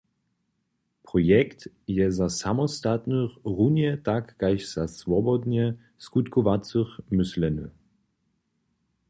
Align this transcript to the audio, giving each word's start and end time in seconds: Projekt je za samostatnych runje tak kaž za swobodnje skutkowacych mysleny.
Projekt 1.09 1.67
je 1.87 2.07
za 2.19 2.27
samostatnych 2.37 3.37
runje 3.59 3.91
tak 4.09 4.33
kaž 4.45 4.65
za 4.73 4.87
swobodnje 4.97 5.77
skutkowacych 6.07 6.99
mysleny. 7.21 7.69